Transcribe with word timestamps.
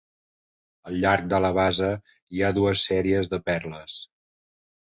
Al 0.91 0.95
llarg 1.03 1.27
de 1.33 1.41
la 1.47 1.51
base 1.59 1.91
hi 2.39 2.43
ha 2.43 2.51
dues 2.61 2.87
sèries 2.89 3.33
de 3.35 3.43
perles. 3.53 4.03